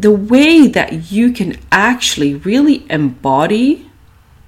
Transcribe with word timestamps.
the 0.00 0.10
way 0.10 0.66
that 0.66 1.10
you 1.12 1.32
can 1.32 1.56
actually 1.70 2.34
really 2.34 2.90
embody 2.90 3.90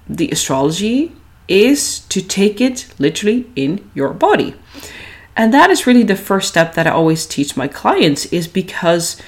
the 0.07 0.29
astrology 0.29 1.11
is 1.47 1.99
to 1.99 2.21
take 2.21 2.59
it 2.59 2.87
literally 2.97 3.45
in 3.55 3.89
your 3.93 4.13
body. 4.13 4.55
And 5.35 5.53
that 5.53 5.69
is 5.69 5.85
really 5.85 6.03
the 6.03 6.15
first 6.15 6.49
step 6.49 6.73
that 6.73 6.87
I 6.87 6.91
always 6.91 7.25
teach 7.25 7.57
my 7.57 7.67
clients 7.67 8.25
is 8.27 8.47
because 8.47 9.21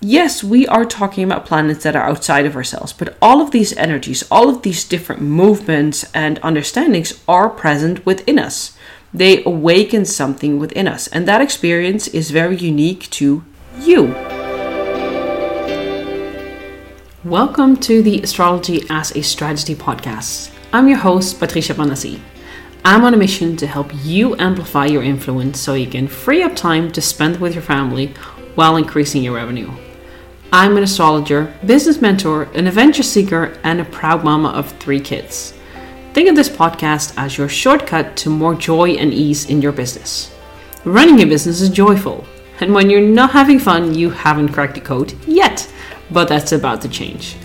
yes, 0.00 0.42
we 0.42 0.66
are 0.66 0.84
talking 0.84 1.22
about 1.22 1.46
planets 1.46 1.84
that 1.84 1.94
are 1.94 2.08
outside 2.08 2.44
of 2.44 2.56
ourselves, 2.56 2.92
but 2.92 3.16
all 3.22 3.40
of 3.40 3.52
these 3.52 3.76
energies, 3.76 4.24
all 4.30 4.48
of 4.48 4.62
these 4.62 4.84
different 4.84 5.22
movements 5.22 6.04
and 6.12 6.40
understandings 6.42 7.22
are 7.28 7.48
present 7.48 8.04
within 8.04 8.38
us. 8.38 8.76
They 9.14 9.44
awaken 9.44 10.04
something 10.06 10.58
within 10.58 10.88
us, 10.88 11.06
and 11.06 11.28
that 11.28 11.40
experience 11.40 12.08
is 12.08 12.30
very 12.30 12.56
unique 12.56 13.10
to 13.10 13.44
you. 13.78 14.41
Welcome 17.24 17.76
to 17.82 18.02
the 18.02 18.20
Astrology 18.20 18.84
as 18.90 19.14
a 19.14 19.22
Strategy 19.22 19.76
podcast. 19.76 20.52
I'm 20.72 20.88
your 20.88 20.98
host, 20.98 21.38
Patricia 21.38 21.72
Banassi. 21.72 22.20
I'm 22.84 23.04
on 23.04 23.14
a 23.14 23.16
mission 23.16 23.56
to 23.58 23.66
help 23.68 23.92
you 24.02 24.34
amplify 24.40 24.86
your 24.86 25.04
influence 25.04 25.60
so 25.60 25.74
you 25.74 25.86
can 25.86 26.08
free 26.08 26.42
up 26.42 26.56
time 26.56 26.90
to 26.90 27.00
spend 27.00 27.36
with 27.36 27.54
your 27.54 27.62
family 27.62 28.08
while 28.56 28.76
increasing 28.76 29.22
your 29.22 29.36
revenue. 29.36 29.70
I'm 30.52 30.76
an 30.76 30.82
astrologer, 30.82 31.54
business 31.64 32.00
mentor, 32.00 32.48
an 32.54 32.66
adventure 32.66 33.04
seeker, 33.04 33.56
and 33.62 33.80
a 33.80 33.84
proud 33.84 34.24
mama 34.24 34.48
of 34.48 34.72
three 34.80 35.00
kids. 35.00 35.54
Think 36.14 36.28
of 36.28 36.34
this 36.34 36.48
podcast 36.48 37.14
as 37.16 37.38
your 37.38 37.48
shortcut 37.48 38.16
to 38.16 38.30
more 38.30 38.56
joy 38.56 38.94
and 38.94 39.14
ease 39.14 39.48
in 39.48 39.62
your 39.62 39.70
business. 39.70 40.34
Running 40.84 41.20
a 41.20 41.26
business 41.26 41.60
is 41.60 41.70
joyful, 41.70 42.26
and 42.58 42.74
when 42.74 42.90
you're 42.90 43.00
not 43.00 43.30
having 43.30 43.60
fun, 43.60 43.94
you 43.94 44.10
haven't 44.10 44.48
cracked 44.48 44.74
the 44.74 44.80
code 44.80 45.14
yet 45.28 45.72
but 46.12 46.28
that's 46.28 46.52
about 46.52 46.82
to 46.82 46.88
change. 46.88 47.36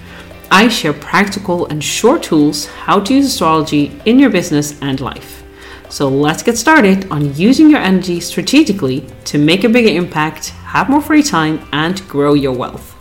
I 0.49 0.67
share 0.67 0.93
practical 0.93 1.65
and 1.67 1.83
short 1.83 2.23
tools 2.23 2.67
how 2.67 2.99
to 3.01 3.13
use 3.13 3.25
astrology 3.25 3.99
in 4.05 4.17
your 4.17 4.29
business 4.29 4.79
and 4.81 4.99
life. 5.01 5.43
So 5.89 6.07
let's 6.09 6.43
get 6.43 6.57
started 6.57 7.09
on 7.11 7.33
using 7.35 7.69
your 7.69 7.79
energy 7.79 8.19
strategically 8.19 9.05
to 9.25 9.37
make 9.37 9.63
a 9.63 9.69
bigger 9.69 9.89
impact, 9.89 10.49
have 10.49 10.89
more 10.89 11.01
free 11.01 11.23
time, 11.23 11.65
and 11.71 12.05
grow 12.07 12.33
your 12.33 12.53
wealth. 12.53 12.93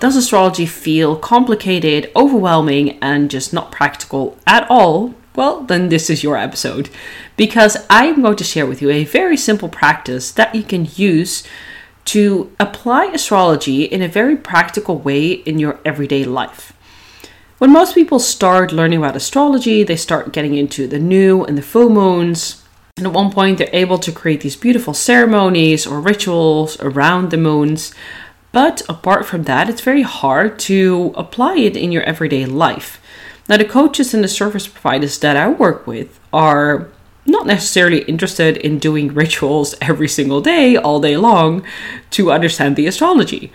Does 0.00 0.16
astrology 0.16 0.66
feel 0.66 1.16
complicated, 1.16 2.10
overwhelming, 2.16 2.98
and 3.00 3.30
just 3.30 3.52
not 3.52 3.70
practical 3.70 4.36
at 4.46 4.66
all? 4.68 5.14
Well, 5.34 5.62
then 5.62 5.88
this 5.88 6.10
is 6.10 6.22
your 6.22 6.36
episode 6.36 6.90
because 7.36 7.76
I'm 7.88 8.22
going 8.22 8.36
to 8.36 8.44
share 8.44 8.66
with 8.66 8.82
you 8.82 8.90
a 8.90 9.04
very 9.04 9.36
simple 9.36 9.68
practice 9.68 10.30
that 10.32 10.54
you 10.54 10.62
can 10.62 10.88
use 10.94 11.42
to 12.06 12.54
apply 12.58 13.06
astrology 13.06 13.84
in 13.84 14.02
a 14.02 14.08
very 14.08 14.36
practical 14.36 14.98
way 14.98 15.32
in 15.32 15.58
your 15.58 15.80
everyday 15.84 16.24
life. 16.24 16.72
When 17.58 17.72
most 17.72 17.94
people 17.94 18.18
start 18.18 18.72
learning 18.72 18.98
about 18.98 19.16
astrology, 19.16 19.84
they 19.84 19.96
start 19.96 20.32
getting 20.32 20.54
into 20.54 20.86
the 20.88 20.98
new 20.98 21.44
and 21.44 21.56
the 21.56 21.62
full 21.62 21.90
moons. 21.90 22.62
And 22.96 23.06
at 23.06 23.12
one 23.12 23.30
point, 23.30 23.58
they're 23.58 23.70
able 23.72 23.98
to 23.98 24.12
create 24.12 24.40
these 24.40 24.56
beautiful 24.56 24.94
ceremonies 24.94 25.86
or 25.86 26.00
rituals 26.00 26.78
around 26.80 27.30
the 27.30 27.36
moons. 27.36 27.94
But 28.50 28.82
apart 28.88 29.24
from 29.24 29.44
that, 29.44 29.70
it's 29.70 29.80
very 29.80 30.02
hard 30.02 30.58
to 30.60 31.14
apply 31.16 31.56
it 31.56 31.76
in 31.76 31.92
your 31.92 32.02
everyday 32.02 32.44
life. 32.44 33.00
Now, 33.48 33.56
the 33.56 33.64
coaches 33.64 34.14
and 34.14 34.22
the 34.22 34.28
service 34.28 34.68
providers 34.68 35.18
that 35.18 35.36
I 35.36 35.48
work 35.48 35.86
with 35.86 36.20
are 36.32 36.88
not 37.26 37.46
necessarily 37.46 38.02
interested 38.02 38.56
in 38.56 38.78
doing 38.78 39.14
rituals 39.14 39.74
every 39.80 40.08
single 40.08 40.40
day, 40.40 40.76
all 40.76 41.00
day 41.00 41.16
long, 41.16 41.64
to 42.10 42.32
understand 42.32 42.76
the 42.76 42.86
astrology. 42.86 43.52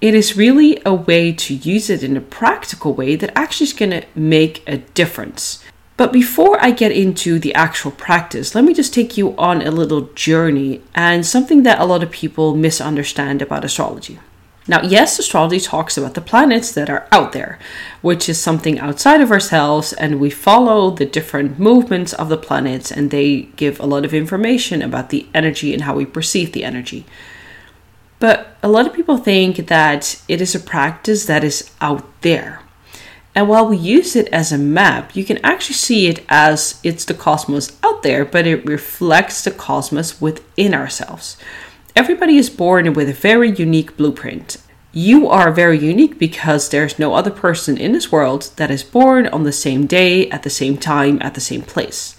It 0.00 0.14
is 0.14 0.36
really 0.36 0.80
a 0.84 0.92
way 0.92 1.32
to 1.32 1.54
use 1.54 1.88
it 1.88 2.02
in 2.02 2.16
a 2.16 2.20
practical 2.20 2.92
way 2.92 3.16
that 3.16 3.36
actually 3.36 3.64
is 3.64 3.72
going 3.72 3.92
to 3.92 4.04
make 4.14 4.62
a 4.66 4.78
difference. 4.78 5.64
But 5.96 6.12
before 6.12 6.62
I 6.62 6.72
get 6.72 6.92
into 6.92 7.38
the 7.38 7.54
actual 7.54 7.92
practice, 7.92 8.54
let 8.54 8.64
me 8.64 8.74
just 8.74 8.92
take 8.92 9.16
you 9.16 9.36
on 9.38 9.62
a 9.62 9.70
little 9.70 10.02
journey 10.14 10.82
and 10.94 11.24
something 11.24 11.62
that 11.62 11.80
a 11.80 11.84
lot 11.84 12.02
of 12.02 12.10
people 12.10 12.56
misunderstand 12.56 13.40
about 13.40 13.64
astrology. 13.64 14.18
Now, 14.66 14.80
yes, 14.82 15.18
astrology 15.18 15.60
talks 15.60 15.98
about 15.98 16.14
the 16.14 16.22
planets 16.22 16.72
that 16.72 16.88
are 16.88 17.06
out 17.12 17.32
there, 17.32 17.58
which 18.00 18.30
is 18.30 18.40
something 18.40 18.78
outside 18.78 19.20
of 19.20 19.30
ourselves, 19.30 19.92
and 19.92 20.18
we 20.18 20.30
follow 20.30 20.90
the 20.90 21.04
different 21.04 21.58
movements 21.58 22.14
of 22.14 22.30
the 22.30 22.38
planets, 22.38 22.90
and 22.90 23.10
they 23.10 23.42
give 23.56 23.78
a 23.78 23.86
lot 23.86 24.06
of 24.06 24.14
information 24.14 24.80
about 24.80 25.10
the 25.10 25.26
energy 25.34 25.74
and 25.74 25.82
how 25.82 25.94
we 25.94 26.06
perceive 26.06 26.52
the 26.52 26.64
energy. 26.64 27.04
But 28.18 28.56
a 28.62 28.68
lot 28.68 28.86
of 28.86 28.94
people 28.94 29.18
think 29.18 29.66
that 29.66 30.22
it 30.28 30.40
is 30.40 30.54
a 30.54 30.60
practice 30.60 31.26
that 31.26 31.44
is 31.44 31.70
out 31.82 32.22
there. 32.22 32.62
And 33.34 33.48
while 33.48 33.66
we 33.66 33.76
use 33.76 34.16
it 34.16 34.28
as 34.28 34.50
a 34.50 34.56
map, 34.56 35.14
you 35.14 35.24
can 35.24 35.44
actually 35.44 35.74
see 35.74 36.06
it 36.06 36.24
as 36.30 36.80
it's 36.82 37.04
the 37.04 37.12
cosmos 37.12 37.76
out 37.82 38.02
there, 38.02 38.24
but 38.24 38.46
it 38.46 38.64
reflects 38.64 39.42
the 39.42 39.50
cosmos 39.50 40.22
within 40.22 40.72
ourselves. 40.72 41.36
Everybody 41.96 42.38
is 42.38 42.50
born 42.50 42.92
with 42.92 43.08
a 43.08 43.12
very 43.12 43.52
unique 43.52 43.96
blueprint. 43.96 44.56
You 44.90 45.28
are 45.28 45.52
very 45.52 45.78
unique 45.78 46.18
because 46.18 46.68
there's 46.68 46.98
no 46.98 47.14
other 47.14 47.30
person 47.30 47.78
in 47.78 47.92
this 47.92 48.10
world 48.10 48.50
that 48.56 48.68
is 48.68 48.82
born 48.82 49.28
on 49.28 49.44
the 49.44 49.52
same 49.52 49.86
day, 49.86 50.28
at 50.30 50.42
the 50.42 50.50
same 50.50 50.76
time, 50.76 51.22
at 51.22 51.34
the 51.34 51.40
same 51.40 51.62
place. 51.62 52.16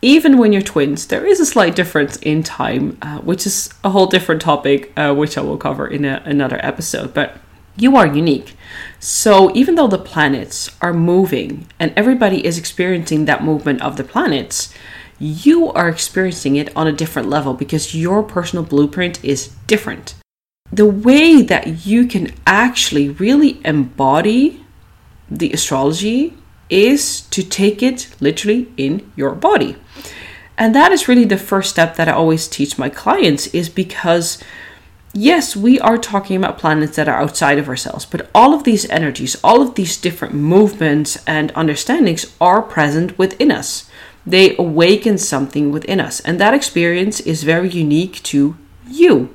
Even 0.00 0.38
when 0.38 0.54
you're 0.54 0.62
twins, 0.62 1.08
there 1.08 1.26
is 1.26 1.40
a 1.40 1.46
slight 1.46 1.76
difference 1.76 2.16
in 2.22 2.42
time, 2.42 2.96
uh, 3.02 3.18
which 3.18 3.46
is 3.46 3.68
a 3.84 3.90
whole 3.90 4.06
different 4.06 4.40
topic, 4.40 4.90
uh, 4.96 5.14
which 5.14 5.36
I 5.36 5.42
will 5.42 5.58
cover 5.58 5.86
in 5.86 6.06
a, 6.06 6.22
another 6.24 6.58
episode. 6.64 7.12
But 7.12 7.36
you 7.76 7.96
are 7.96 8.06
unique. 8.06 8.56
So 8.98 9.54
even 9.54 9.74
though 9.74 9.88
the 9.88 9.98
planets 9.98 10.74
are 10.80 10.94
moving 10.94 11.66
and 11.78 11.92
everybody 11.96 12.46
is 12.46 12.56
experiencing 12.56 13.26
that 13.26 13.44
movement 13.44 13.82
of 13.82 13.98
the 13.98 14.04
planets, 14.04 14.72
you 15.22 15.68
are 15.68 15.88
experiencing 15.88 16.56
it 16.56 16.74
on 16.76 16.88
a 16.88 16.92
different 16.92 17.28
level 17.28 17.54
because 17.54 17.94
your 17.94 18.24
personal 18.24 18.64
blueprint 18.64 19.24
is 19.24 19.54
different. 19.68 20.16
The 20.72 20.86
way 20.86 21.42
that 21.42 21.86
you 21.86 22.08
can 22.08 22.34
actually 22.44 23.08
really 23.08 23.60
embody 23.64 24.64
the 25.30 25.52
astrology 25.52 26.36
is 26.68 27.20
to 27.30 27.44
take 27.44 27.82
it 27.82 28.08
literally 28.18 28.72
in 28.76 29.12
your 29.14 29.34
body. 29.34 29.76
And 30.58 30.74
that 30.74 30.90
is 30.90 31.06
really 31.06 31.24
the 31.24 31.38
first 31.38 31.70
step 31.70 31.94
that 31.96 32.08
I 32.08 32.12
always 32.12 32.48
teach 32.48 32.76
my 32.76 32.88
clients 32.88 33.46
is 33.48 33.68
because 33.68 34.42
yes, 35.14 35.54
we 35.54 35.78
are 35.78 35.98
talking 35.98 36.36
about 36.36 36.58
planets 36.58 36.96
that 36.96 37.08
are 37.08 37.20
outside 37.20 37.58
of 37.58 37.68
ourselves, 37.68 38.06
but 38.06 38.28
all 38.34 38.54
of 38.54 38.64
these 38.64 38.88
energies, 38.90 39.36
all 39.44 39.62
of 39.62 39.76
these 39.76 39.96
different 39.96 40.34
movements 40.34 41.22
and 41.26 41.52
understandings 41.54 42.34
are 42.40 42.62
present 42.62 43.16
within 43.18 43.52
us 43.52 43.88
they 44.26 44.56
awaken 44.56 45.18
something 45.18 45.72
within 45.72 46.00
us. 46.00 46.20
And 46.20 46.40
that 46.40 46.54
experience 46.54 47.20
is 47.20 47.42
very 47.42 47.68
unique 47.68 48.22
to 48.24 48.56
you. 48.88 49.34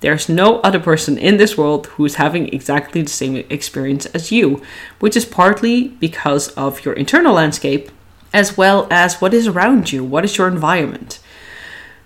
There's 0.00 0.28
no 0.28 0.60
other 0.60 0.78
person 0.78 1.18
in 1.18 1.38
this 1.38 1.58
world 1.58 1.86
who's 1.86 2.16
having 2.16 2.48
exactly 2.48 3.02
the 3.02 3.10
same 3.10 3.36
experience 3.50 4.06
as 4.06 4.30
you, 4.30 4.62
which 5.00 5.16
is 5.16 5.24
partly 5.24 5.88
because 5.88 6.48
of 6.50 6.84
your 6.84 6.94
internal 6.94 7.34
landscape 7.34 7.90
as 8.32 8.56
well 8.56 8.86
as 8.90 9.20
what 9.20 9.34
is 9.34 9.46
around 9.46 9.90
you, 9.90 10.04
what 10.04 10.24
is 10.24 10.36
your 10.36 10.48
environment. 10.48 11.18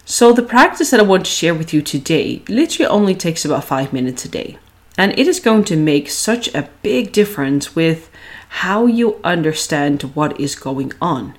So, 0.04 0.32
the 0.32 0.42
practice 0.42 0.90
that 0.90 1.00
I 1.00 1.04
want 1.04 1.26
to 1.26 1.30
share 1.30 1.54
with 1.54 1.72
you 1.72 1.82
today 1.82 2.42
literally 2.48 2.88
only 2.88 3.14
takes 3.14 3.44
about 3.44 3.64
five 3.64 3.92
minutes 3.92 4.24
a 4.24 4.28
day. 4.28 4.58
And 4.98 5.16
it 5.18 5.26
is 5.26 5.40
going 5.40 5.64
to 5.64 5.76
make 5.76 6.10
such 6.10 6.52
a 6.54 6.68
big 6.82 7.12
difference 7.12 7.74
with 7.74 8.10
how 8.48 8.86
you 8.86 9.20
understand 9.24 10.02
what 10.14 10.38
is 10.40 10.54
going 10.54 10.92
on. 11.00 11.34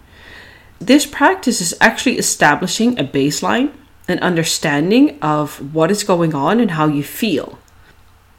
This 0.83 1.05
practice 1.05 1.61
is 1.61 1.73
actually 1.79 2.17
establishing 2.17 2.99
a 2.99 3.05
baseline, 3.05 3.71
an 4.09 4.19
understanding 4.19 5.18
of 5.21 5.74
what 5.74 5.89
is 5.89 6.03
going 6.03 6.35
on 6.35 6.59
and 6.59 6.71
how 6.71 6.88
you 6.88 7.03
feel. 7.03 7.57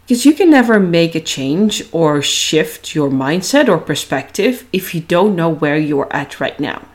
Because 0.03 0.27
you 0.27 0.35
can 0.35 0.51
never 0.51 0.79
make 0.79 1.15
a 1.15 1.21
change 1.21 1.83
or 1.91 2.21
shift 2.21 2.95
your 2.95 3.09
mindset 3.09 3.67
or 3.67 3.79
perspective 3.79 4.69
if 4.75 4.95
you 4.95 5.01
don't 5.01 5.35
know 5.35 5.49
where 5.49 5.79
you 5.79 5.99
are 6.01 6.13
at 6.13 6.39
right 6.39 6.61
now. 6.61 6.87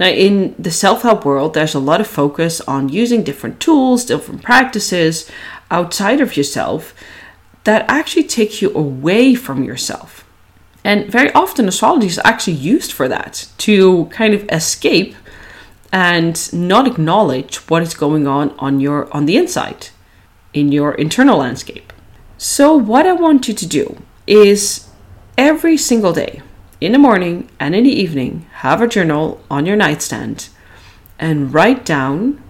Now, 0.00 0.08
in 0.08 0.56
the 0.58 0.72
self 0.72 1.02
help 1.02 1.24
world, 1.24 1.54
there's 1.54 1.76
a 1.76 1.78
lot 1.78 2.00
of 2.00 2.08
focus 2.08 2.60
on 2.62 2.88
using 2.88 3.22
different 3.22 3.60
tools, 3.60 4.04
different 4.04 4.42
practices 4.42 5.30
outside 5.70 6.20
of 6.20 6.36
yourself 6.36 6.92
that 7.62 7.88
actually 7.88 8.24
take 8.24 8.60
you 8.60 8.74
away 8.74 9.36
from 9.36 9.62
yourself. 9.62 10.25
And 10.86 11.10
very 11.10 11.32
often, 11.32 11.66
astrology 11.66 12.06
is 12.06 12.20
actually 12.24 12.52
used 12.52 12.92
for 12.92 13.08
that 13.08 13.48
to 13.58 14.04
kind 14.12 14.32
of 14.34 14.48
escape 14.52 15.16
and 15.92 16.36
not 16.52 16.86
acknowledge 16.86 17.56
what 17.68 17.82
is 17.82 17.92
going 17.92 18.28
on 18.28 18.54
on 18.60 18.78
your 18.78 19.12
on 19.12 19.26
the 19.26 19.36
inside 19.36 19.88
in 20.52 20.70
your 20.70 20.94
internal 20.94 21.38
landscape. 21.38 21.92
So 22.38 22.76
what 22.76 23.04
I 23.04 23.14
want 23.14 23.48
you 23.48 23.54
to 23.54 23.66
do 23.66 23.96
is 24.28 24.88
every 25.36 25.76
single 25.76 26.12
day 26.12 26.40
in 26.80 26.92
the 26.92 26.98
morning 26.98 27.50
and 27.58 27.74
in 27.74 27.82
the 27.82 28.00
evening 28.04 28.46
have 28.62 28.80
a 28.80 28.86
journal 28.86 29.42
on 29.50 29.66
your 29.66 29.76
nightstand 29.76 30.50
and 31.18 31.52
write 31.52 31.84
down 31.84 32.40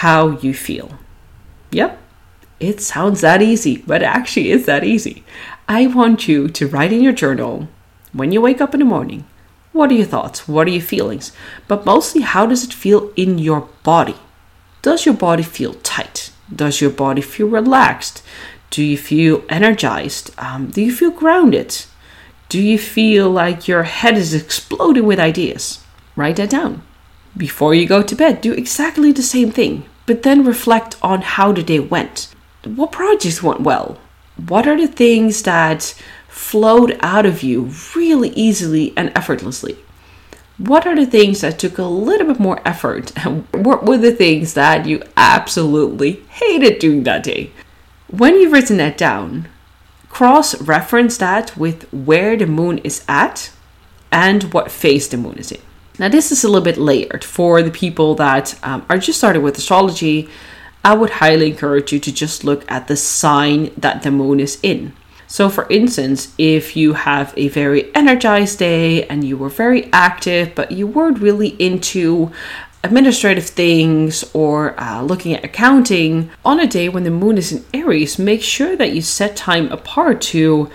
how 0.00 0.30
you 0.38 0.54
feel. 0.54 0.98
Yep, 1.72 2.00
it 2.60 2.80
sounds 2.80 3.20
that 3.20 3.42
easy, 3.42 3.78
but 3.86 4.02
actually, 4.02 4.50
it's 4.50 4.66
that 4.66 4.84
easy. 4.84 5.24
I 5.68 5.86
want 5.86 6.28
you 6.28 6.48
to 6.48 6.68
write 6.68 6.92
in 6.92 7.02
your 7.02 7.12
journal 7.12 7.68
when 8.12 8.32
you 8.32 8.40
wake 8.40 8.60
up 8.60 8.74
in 8.74 8.80
the 8.80 8.86
morning 8.86 9.24
what 9.76 9.90
are 9.90 9.94
your 9.94 10.06
thoughts? 10.06 10.48
What 10.48 10.66
are 10.68 10.70
your 10.70 10.80
feelings? 10.80 11.32
But 11.68 11.84
mostly, 11.84 12.22
how 12.22 12.46
does 12.46 12.64
it 12.64 12.72
feel 12.72 13.12
in 13.14 13.38
your 13.38 13.68
body? 13.82 14.16
Does 14.80 15.04
your 15.04 15.14
body 15.14 15.42
feel 15.42 15.74
tight? 15.74 16.30
Does 16.54 16.80
your 16.80 16.88
body 16.90 17.20
feel 17.20 17.46
relaxed? 17.46 18.22
Do 18.70 18.82
you 18.82 18.96
feel 18.96 19.44
energized? 19.50 20.30
Um, 20.38 20.68
do 20.68 20.80
you 20.80 20.90
feel 20.90 21.10
grounded? 21.10 21.84
Do 22.48 22.58
you 22.58 22.78
feel 22.78 23.28
like 23.28 23.68
your 23.68 23.82
head 23.82 24.16
is 24.16 24.32
exploding 24.32 25.04
with 25.04 25.20
ideas? 25.20 25.84
Write 26.16 26.36
that 26.36 26.50
down. 26.50 26.82
Before 27.36 27.74
you 27.74 27.86
go 27.86 28.02
to 28.02 28.16
bed, 28.16 28.40
do 28.40 28.54
exactly 28.54 29.12
the 29.12 29.22
same 29.22 29.50
thing, 29.50 29.84
but 30.06 30.22
then 30.22 30.42
reflect 30.46 30.96
on 31.02 31.20
how 31.20 31.52
the 31.52 31.62
day 31.62 31.80
went. 31.80 32.34
What 32.66 32.90
projects 32.90 33.42
went 33.42 33.60
well? 33.60 33.98
What 34.48 34.66
are 34.66 34.76
the 34.76 34.88
things 34.88 35.42
that 35.42 35.94
flowed 36.28 36.98
out 37.00 37.24
of 37.24 37.42
you 37.42 37.70
really 37.94 38.30
easily 38.30 38.92
and 38.96 39.12
effortlessly? 39.14 39.76
What 40.58 40.86
are 40.86 40.96
the 40.96 41.06
things 41.06 41.42
that 41.42 41.58
took 41.58 41.78
a 41.78 41.84
little 41.84 42.26
bit 42.26 42.40
more 42.40 42.60
effort? 42.64 43.12
And 43.24 43.46
what 43.52 43.86
were 43.86 43.98
the 43.98 44.12
things 44.12 44.54
that 44.54 44.86
you 44.86 45.02
absolutely 45.16 46.24
hated 46.28 46.78
doing 46.78 47.04
that 47.04 47.22
day? 47.22 47.50
When 48.08 48.34
you've 48.34 48.52
written 48.52 48.78
that 48.78 48.98
down, 48.98 49.48
cross 50.08 50.60
reference 50.60 51.18
that 51.18 51.56
with 51.56 51.92
where 51.92 52.36
the 52.36 52.46
moon 52.46 52.78
is 52.78 53.04
at 53.06 53.52
and 54.10 54.52
what 54.52 54.70
phase 54.70 55.08
the 55.08 55.16
moon 55.16 55.38
is 55.38 55.52
in. 55.52 55.60
Now, 55.98 56.08
this 56.08 56.32
is 56.32 56.44
a 56.44 56.48
little 56.48 56.64
bit 56.64 56.78
layered 56.78 57.24
for 57.24 57.62
the 57.62 57.70
people 57.70 58.14
that 58.16 58.58
um, 58.62 58.84
are 58.88 58.98
just 58.98 59.18
started 59.18 59.42
with 59.42 59.56
astrology. 59.56 60.28
I 60.86 60.94
would 60.94 61.10
highly 61.10 61.50
encourage 61.50 61.92
you 61.92 61.98
to 61.98 62.12
just 62.12 62.44
look 62.44 62.64
at 62.70 62.86
the 62.86 62.96
sign 62.96 63.72
that 63.76 64.04
the 64.04 64.12
moon 64.12 64.38
is 64.38 64.60
in. 64.62 64.92
So, 65.26 65.48
for 65.48 65.66
instance, 65.68 66.32
if 66.38 66.76
you 66.76 66.92
have 66.92 67.34
a 67.36 67.48
very 67.48 67.92
energized 67.92 68.60
day 68.60 69.04
and 69.08 69.24
you 69.24 69.36
were 69.36 69.48
very 69.48 69.92
active, 69.92 70.54
but 70.54 70.70
you 70.70 70.86
weren't 70.86 71.18
really 71.18 71.60
into 71.60 72.30
administrative 72.84 73.46
things 73.46 74.30
or 74.32 74.80
uh, 74.80 75.02
looking 75.02 75.34
at 75.34 75.44
accounting 75.44 76.30
on 76.44 76.60
a 76.60 76.68
day 76.68 76.88
when 76.88 77.02
the 77.02 77.10
moon 77.10 77.36
is 77.36 77.50
in 77.50 77.64
Aries, 77.74 78.16
make 78.16 78.42
sure 78.42 78.76
that 78.76 78.92
you 78.92 79.02
set 79.02 79.34
time 79.34 79.66
apart 79.72 80.20
to 80.20 80.70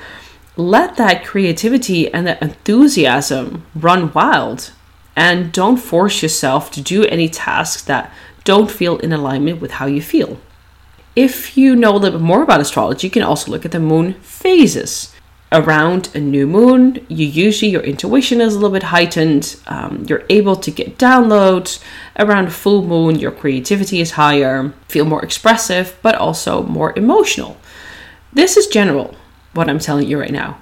let 0.57 0.97
that 0.97 1.23
creativity 1.23 2.13
and 2.13 2.27
that 2.27 2.41
enthusiasm 2.41 3.65
run 3.73 4.11
wild. 4.11 4.73
And 5.15 5.51
don't 5.51 5.77
force 5.77 6.21
yourself 6.21 6.71
to 6.71 6.81
do 6.81 7.05
any 7.05 7.27
tasks 7.27 7.83
that 7.83 8.11
don't 8.43 8.71
feel 8.71 8.97
in 8.99 9.11
alignment 9.11 9.61
with 9.61 9.71
how 9.71 9.85
you 9.85 10.01
feel. 10.01 10.39
If 11.15 11.57
you 11.57 11.75
know 11.75 11.91
a 11.91 11.97
little 11.97 12.19
bit 12.19 12.25
more 12.25 12.43
about 12.43 12.61
astrology, 12.61 13.07
you 13.07 13.11
can 13.11 13.23
also 13.23 13.51
look 13.51 13.65
at 13.65 13.71
the 13.71 13.79
moon 13.79 14.13
phases. 14.21 15.13
Around 15.53 16.09
a 16.15 16.19
new 16.21 16.47
moon, 16.47 17.05
you 17.09 17.25
usually 17.25 17.71
your 17.71 17.81
intuition 17.81 18.39
is 18.39 18.53
a 18.53 18.57
little 18.57 18.71
bit 18.71 18.83
heightened. 18.83 19.57
Um, 19.67 20.05
you're 20.07 20.23
able 20.29 20.55
to 20.55 20.71
get 20.71 20.97
downloads. 20.97 21.83
Around 22.17 22.47
a 22.47 22.51
full 22.51 22.87
moon, 22.87 23.19
your 23.19 23.31
creativity 23.31 23.99
is 23.99 24.11
higher, 24.11 24.73
feel 24.87 25.03
more 25.03 25.21
expressive, 25.21 25.97
but 26.01 26.15
also 26.15 26.63
more 26.63 26.97
emotional. 26.97 27.57
This 28.31 28.55
is 28.55 28.67
general, 28.67 29.13
what 29.53 29.69
I'm 29.69 29.79
telling 29.79 30.07
you 30.07 30.17
right 30.17 30.31
now. 30.31 30.61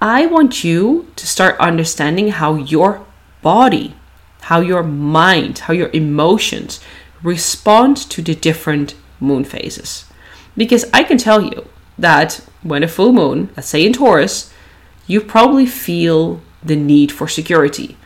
I 0.00 0.26
want 0.26 0.64
you 0.64 1.06
to 1.14 1.26
start 1.26 1.56
understanding 1.60 2.30
how 2.30 2.56
your 2.56 3.05
body, 3.42 3.94
how 4.42 4.60
your 4.60 4.82
mind, 4.82 5.60
how 5.60 5.72
your 5.72 5.90
emotions 5.92 6.80
respond 7.22 7.96
to 7.96 8.22
the 8.22 8.34
different 8.34 8.94
moon 9.20 9.44
phases. 9.44 10.04
Because 10.56 10.84
I 10.92 11.02
can 11.02 11.18
tell 11.18 11.42
you 11.42 11.68
that 11.98 12.40
when 12.62 12.82
a 12.82 12.88
full 12.88 13.12
moon, 13.12 13.50
let's 13.56 13.68
say 13.68 13.84
in 13.84 13.92
Taurus, 13.92 14.52
you 15.06 15.20
probably 15.20 15.66
feel 15.66 16.40
the 16.62 16.76
need 16.76 17.12
for 17.12 17.28
security. 17.28 17.96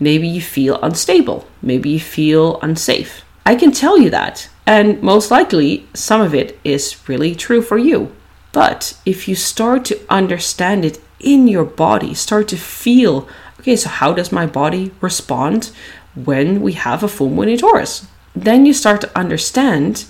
Maybe 0.00 0.28
you 0.28 0.40
feel 0.40 0.80
unstable. 0.82 1.46
Maybe 1.62 1.90
you 1.90 2.00
feel 2.00 2.60
unsafe. 2.60 3.22
I 3.44 3.54
can 3.54 3.72
tell 3.72 3.98
you 3.98 4.10
that. 4.10 4.48
And 4.66 5.02
most 5.02 5.30
likely, 5.30 5.88
some 5.94 6.20
of 6.20 6.34
it 6.34 6.58
is 6.62 7.08
really 7.08 7.34
true 7.34 7.62
for 7.62 7.78
you. 7.78 8.14
But 8.52 8.98
if 9.06 9.28
you 9.28 9.34
start 9.34 9.84
to 9.86 10.00
understand 10.10 10.84
it 10.84 11.00
in 11.20 11.48
your 11.48 11.64
body, 11.64 12.14
start 12.14 12.48
to 12.48 12.56
feel, 12.56 13.28
okay, 13.60 13.76
so 13.76 13.88
how 13.88 14.12
does 14.12 14.32
my 14.32 14.46
body 14.46 14.92
respond 15.00 15.70
when 16.14 16.60
we 16.60 16.72
have 16.72 17.02
a 17.02 17.08
full 17.08 17.30
moon 17.30 17.48
in 17.48 17.58
Taurus? 17.58 18.06
Then 18.34 18.66
you 18.66 18.72
start 18.72 19.00
to 19.00 19.18
understand 19.18 20.06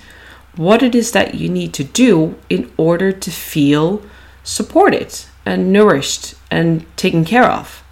what 0.57 0.83
it 0.83 0.95
is 0.95 1.13
that 1.13 1.35
you 1.35 1.49
need 1.49 1.73
to 1.75 1.85
do 1.85 2.37
in 2.49 2.71
order 2.77 3.13
to 3.13 3.31
feel 3.31 4.03
supported 4.43 5.15
and 5.47 5.73
nourished 5.73 6.35
and 6.51 6.85
taken 6.97 7.25
care 7.25 7.45
of. 7.45 7.83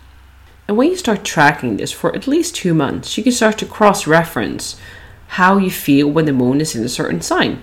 And 0.68 0.76
when 0.76 0.90
you 0.90 0.96
start 0.96 1.24
tracking 1.24 1.76
this 1.76 1.92
for 1.92 2.14
at 2.14 2.26
least 2.26 2.56
two 2.56 2.74
months, 2.74 3.16
you 3.16 3.22
can 3.22 3.32
start 3.32 3.56
to 3.58 3.66
cross 3.66 4.06
reference 4.06 4.78
how 5.28 5.58
you 5.58 5.70
feel 5.70 6.08
when 6.08 6.24
the 6.24 6.32
moon 6.32 6.60
is 6.60 6.74
in 6.74 6.84
a 6.84 6.88
certain 6.88 7.20
sign 7.20 7.62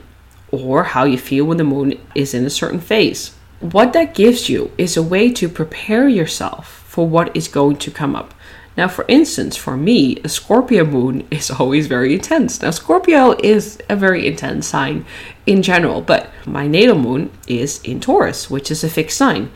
or 0.51 0.83
how 0.83 1.03
you 1.03 1.17
feel 1.17 1.45
when 1.45 1.57
the 1.57 1.63
moon 1.63 1.99
is 2.15 2.33
in 2.33 2.45
a 2.45 2.49
certain 2.49 2.79
phase. 2.79 3.35
What 3.59 3.93
that 3.93 4.13
gives 4.13 4.49
you 4.49 4.71
is 4.77 4.95
a 4.95 5.03
way 5.03 5.31
to 5.33 5.49
prepare 5.49 6.07
yourself 6.07 6.82
for 6.93 7.07
what 7.07 7.35
is 7.35 7.47
going 7.47 7.75
to 7.75 7.89
come 7.89 8.15
up. 8.15 8.35
Now, 8.77 8.87
for 8.87 9.03
instance, 9.07 9.57
for 9.57 9.75
me, 9.75 10.19
a 10.23 10.29
Scorpio 10.29 10.85
moon 10.85 11.25
is 11.31 11.49
always 11.49 11.87
very 11.87 12.13
intense. 12.13 12.61
Now, 12.61 12.69
Scorpio 12.69 13.35
is 13.43 13.79
a 13.89 13.95
very 13.95 14.27
intense 14.27 14.67
sign 14.67 15.03
in 15.47 15.63
general, 15.63 16.01
but 16.01 16.29
my 16.45 16.67
natal 16.67 16.99
moon 16.99 17.31
is 17.47 17.81
in 17.81 17.99
Taurus, 17.99 18.47
which 18.47 18.69
is 18.69 18.83
a 18.83 18.89
fixed 18.89 19.17
sign. 19.17 19.51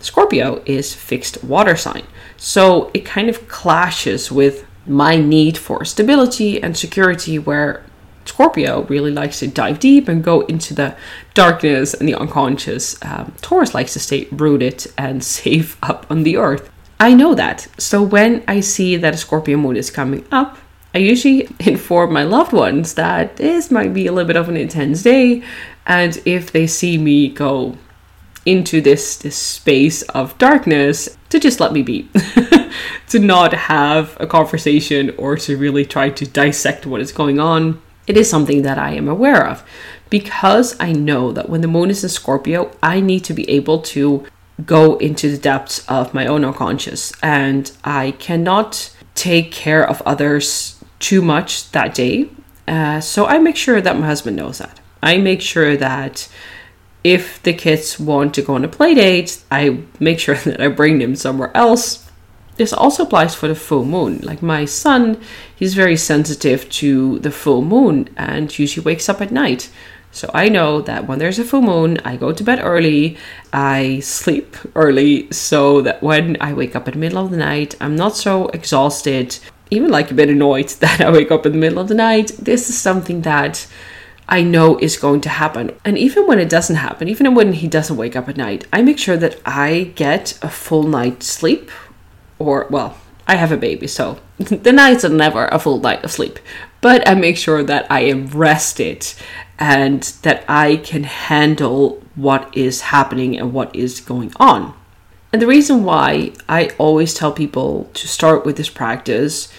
Scorpio 0.00 0.62
is 0.64 0.94
fixed 0.94 1.44
water 1.44 1.76
sign. 1.76 2.06
So 2.38 2.90
it 2.94 3.04
kind 3.04 3.28
of 3.28 3.48
clashes 3.48 4.32
with 4.32 4.64
my 4.86 5.16
need 5.16 5.58
for 5.58 5.84
stability 5.84 6.62
and 6.62 6.74
security, 6.74 7.38
where 7.38 7.84
Scorpio 8.24 8.84
really 8.84 9.10
likes 9.10 9.40
to 9.40 9.46
dive 9.46 9.78
deep 9.78 10.08
and 10.08 10.24
go 10.24 10.40
into 10.42 10.72
the 10.72 10.96
darkness 11.34 11.92
and 11.92 12.08
the 12.08 12.14
unconscious. 12.14 12.96
Um, 13.02 13.34
Taurus 13.42 13.74
likes 13.74 13.92
to 13.92 14.00
stay 14.00 14.26
rooted 14.32 14.86
and 14.96 15.22
safe 15.38 15.76
up 15.82 16.06
on 16.08 16.22
the 16.22 16.38
earth. 16.38 16.70
I 17.00 17.14
know 17.14 17.34
that. 17.34 17.68
So 17.78 18.02
when 18.02 18.42
I 18.48 18.60
see 18.60 18.96
that 18.96 19.14
a 19.14 19.16
Scorpio 19.16 19.56
moon 19.56 19.76
is 19.76 19.90
coming 19.90 20.26
up, 20.32 20.58
I 20.94 20.98
usually 20.98 21.48
inform 21.60 22.12
my 22.12 22.24
loved 22.24 22.52
ones 22.52 22.94
that 22.94 23.36
this 23.36 23.70
might 23.70 23.94
be 23.94 24.06
a 24.06 24.12
little 24.12 24.26
bit 24.26 24.36
of 24.36 24.48
an 24.48 24.56
intense 24.56 25.02
day. 25.02 25.42
And 25.86 26.20
if 26.24 26.52
they 26.52 26.66
see 26.66 26.98
me 26.98 27.28
go 27.28 27.76
into 28.44 28.80
this, 28.80 29.16
this 29.16 29.36
space 29.36 30.02
of 30.02 30.36
darkness, 30.38 31.16
to 31.28 31.38
just 31.38 31.60
let 31.60 31.72
me 31.72 31.82
be. 31.82 32.08
to 33.08 33.18
not 33.18 33.52
have 33.52 34.16
a 34.20 34.26
conversation 34.26 35.14
or 35.18 35.36
to 35.36 35.56
really 35.56 35.84
try 35.84 36.10
to 36.10 36.26
dissect 36.26 36.86
what 36.86 37.00
is 37.00 37.12
going 37.12 37.38
on. 37.38 37.80
It 38.06 38.16
is 38.16 38.28
something 38.28 38.62
that 38.62 38.78
I 38.78 38.92
am 38.92 39.08
aware 39.08 39.46
of 39.46 39.62
because 40.10 40.78
I 40.80 40.92
know 40.92 41.32
that 41.32 41.48
when 41.48 41.60
the 41.60 41.68
moon 41.68 41.90
is 41.90 42.02
in 42.02 42.08
Scorpio, 42.08 42.70
I 42.82 43.00
need 43.00 43.24
to 43.24 43.34
be 43.34 43.48
able 43.50 43.80
to 43.82 44.26
go 44.64 44.96
into 44.96 45.30
the 45.30 45.38
depths 45.38 45.84
of 45.88 46.14
my 46.14 46.26
own 46.26 46.44
unconscious 46.44 47.12
and 47.22 47.70
I 47.84 48.12
cannot 48.12 48.92
take 49.14 49.52
care 49.52 49.88
of 49.88 50.02
others 50.02 50.82
too 50.98 51.22
much 51.22 51.70
that 51.72 51.94
day. 51.94 52.30
Uh, 52.66 53.00
so 53.00 53.26
I 53.26 53.38
make 53.38 53.56
sure 53.56 53.80
that 53.80 53.98
my 53.98 54.06
husband 54.06 54.36
knows 54.36 54.58
that. 54.58 54.80
I 55.02 55.18
make 55.18 55.40
sure 55.40 55.76
that 55.76 56.28
if 57.04 57.42
the 57.42 57.52
kids 57.52 57.98
want 58.00 58.34
to 58.34 58.42
go 58.42 58.54
on 58.54 58.64
a 58.64 58.68
play 58.68 58.94
date, 58.94 59.42
I 59.50 59.82
make 60.00 60.18
sure 60.18 60.34
that 60.44 60.60
I 60.60 60.68
bring 60.68 60.98
them 60.98 61.16
somewhere 61.16 61.56
else. 61.56 62.04
This 62.56 62.72
also 62.72 63.04
applies 63.04 63.36
for 63.36 63.46
the 63.46 63.54
full 63.54 63.84
moon. 63.84 64.18
Like 64.22 64.42
my 64.42 64.64
son, 64.64 65.20
he's 65.54 65.74
very 65.74 65.96
sensitive 65.96 66.68
to 66.70 67.20
the 67.20 67.30
full 67.30 67.62
moon 67.62 68.08
and 68.16 68.56
usually 68.58 68.84
wakes 68.84 69.08
up 69.08 69.20
at 69.20 69.30
night. 69.30 69.70
So 70.10 70.30
I 70.34 70.48
know 70.48 70.80
that 70.82 71.06
when 71.06 71.18
there's 71.18 71.38
a 71.38 71.44
full 71.44 71.62
moon, 71.62 71.98
I 72.04 72.16
go 72.16 72.32
to 72.32 72.44
bed 72.44 72.60
early, 72.62 73.16
I 73.52 74.00
sleep 74.00 74.56
early, 74.74 75.30
so 75.30 75.82
that 75.82 76.02
when 76.02 76.36
I 76.40 76.52
wake 76.54 76.74
up 76.74 76.88
in 76.88 76.94
the 76.94 77.00
middle 77.00 77.24
of 77.24 77.30
the 77.30 77.36
night, 77.36 77.76
I'm 77.80 77.94
not 77.94 78.16
so 78.16 78.48
exhausted, 78.48 79.38
even 79.70 79.90
like 79.90 80.10
a 80.10 80.14
bit 80.14 80.30
annoyed 80.30 80.68
that 80.80 81.00
I 81.00 81.10
wake 81.10 81.30
up 81.30 81.46
in 81.46 81.52
the 81.52 81.58
middle 81.58 81.78
of 81.78 81.88
the 81.88 81.94
night. 81.94 82.32
This 82.38 82.68
is 82.68 82.78
something 82.78 83.22
that 83.22 83.66
I 84.28 84.42
know 84.42 84.78
is 84.78 84.96
going 84.96 85.20
to 85.22 85.28
happen. 85.28 85.74
And 85.84 85.96
even 85.96 86.26
when 86.26 86.38
it 86.38 86.50
doesn't 86.50 86.76
happen, 86.76 87.08
even 87.08 87.34
when 87.34 87.52
he 87.54 87.68
doesn't 87.68 87.96
wake 87.96 88.16
up 88.16 88.28
at 88.28 88.36
night, 88.36 88.66
I 88.72 88.82
make 88.82 88.98
sure 88.98 89.16
that 89.16 89.40
I 89.46 89.92
get 89.94 90.38
a 90.42 90.50
full 90.50 90.82
night's 90.82 91.26
sleep. 91.26 91.70
Or, 92.38 92.66
well, 92.70 92.98
I 93.26 93.36
have 93.36 93.52
a 93.52 93.56
baby, 93.56 93.86
so 93.86 94.18
the 94.38 94.72
nights 94.72 95.04
are 95.04 95.10
never 95.10 95.46
a 95.46 95.58
full 95.58 95.80
night 95.80 96.04
of 96.04 96.10
sleep. 96.10 96.38
But 96.80 97.08
I 97.08 97.14
make 97.14 97.36
sure 97.36 97.62
that 97.62 97.90
I 97.90 98.00
am 98.00 98.26
rested 98.28 99.12
and 99.58 100.02
that 100.22 100.44
I 100.48 100.76
can 100.76 101.04
handle 101.04 102.02
what 102.14 102.56
is 102.56 102.82
happening 102.82 103.38
and 103.38 103.52
what 103.52 103.74
is 103.74 104.00
going 104.00 104.32
on. 104.36 104.74
And 105.32 105.42
the 105.42 105.46
reason 105.46 105.84
why 105.84 106.32
I 106.48 106.70
always 106.78 107.12
tell 107.12 107.32
people 107.32 107.90
to 107.94 108.08
start 108.08 108.46
with 108.46 108.56
this 108.56 108.70
practice 108.70 109.52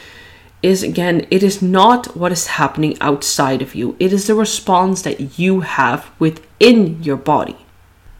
is 0.62 0.84
again, 0.84 1.26
it 1.30 1.44
is 1.44 1.62
not 1.62 2.18
what 2.18 2.32
is 2.32 2.48
happening 2.48 2.98
outside 3.02 3.62
of 3.62 3.76
you, 3.76 3.96
it 4.00 4.12
is 4.12 4.28
the 4.28 4.36
response 4.36 5.02
that 5.04 5.40
you 5.40 5.62
have 5.62 6.10
within 6.20 7.02
your 7.04 7.16
body. 7.16 7.58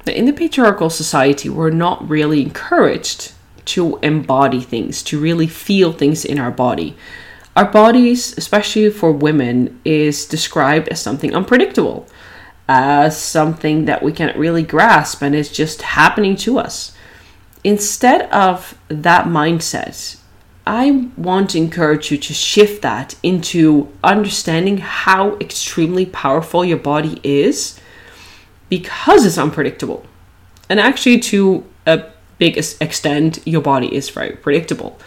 Now, 0.06 0.14
in 0.14 0.26
the 0.26 0.34
patriarchal 0.34 0.90
society, 0.90 1.50
we're 1.50 1.70
not 1.72 2.08
really 2.08 2.42
encouraged 2.42 3.34
to 3.66 3.98
embody 3.98 4.62
things, 4.62 5.04
to 5.04 5.20
really 5.20 5.48
feel 5.48 5.92
things 5.92 6.24
in 6.24 6.40
our 6.40 6.52
body. 6.52 6.96
Our 7.56 7.66
bodies, 7.66 8.38
especially 8.38 8.90
for 8.90 9.12
women, 9.12 9.80
is 9.84 10.26
described 10.26 10.88
as 10.90 11.02
something 11.02 11.36
unpredictable, 11.36 12.08
as 12.68 13.20
something 13.20 13.86
that 13.86 14.04
we 14.04 14.12
can't 14.12 14.38
really 14.38 14.64
grasp 14.64 15.22
and 15.22 15.36
is 15.36 15.52
just 15.52 15.82
happening 15.82 16.36
to 16.38 16.60
us. 16.60 16.96
Instead 17.64 18.30
of 18.32 18.78
that 18.88 19.26
mindset, 19.26 20.18
I 20.66 21.10
want 21.18 21.50
to 21.50 21.58
encourage 21.58 22.12
you 22.12 22.18
to 22.20 22.34
shift 22.34 22.84
that 22.84 23.16
into 23.24 23.90
understanding 24.04 24.78
how 24.78 25.36
extremely 25.38 26.06
powerful 26.06 26.64
your 26.64 26.78
body 26.78 27.20
is 27.24 27.80
because 28.70 29.26
it's 29.26 29.40
unpredictable. 29.40 30.06
And 30.70 30.80
actually, 30.80 31.20
to 31.22 31.66
a 31.88 32.06
big 32.38 32.56
extent, 32.58 33.40
your 33.46 33.62
body 33.62 33.94
is 33.94 34.10
very 34.10 34.36
predictable. 34.36 35.00